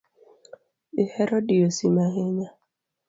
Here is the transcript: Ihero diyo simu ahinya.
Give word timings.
Ihero 1.03 1.35
diyo 1.47 1.67
simu 1.75 1.99
ahinya. 2.07 2.49